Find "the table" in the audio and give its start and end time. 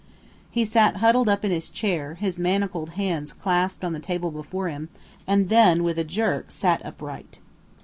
3.93-4.31